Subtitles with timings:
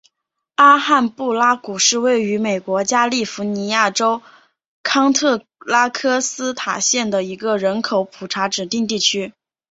[0.55, 4.23] 阿罕布拉谷是位于美国加利福尼亚州
[4.81, 9.31] 康特拉科斯塔县的一个人口普查指定地区。